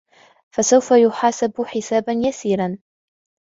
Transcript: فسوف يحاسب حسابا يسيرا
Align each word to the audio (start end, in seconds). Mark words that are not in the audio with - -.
فسوف 0.55 0.91
يحاسب 0.91 1.53
حسابا 1.63 2.11
يسيرا 2.27 2.77